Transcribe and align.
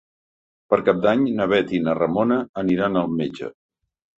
Per 0.73 0.79
Cap 0.87 1.03
d'Any 1.03 1.27
na 1.41 1.47
Bet 1.53 1.75
i 1.81 1.83
na 1.89 1.95
Ramona 1.99 2.41
aniran 2.65 2.99
al 3.03 3.17
metge. 3.21 3.53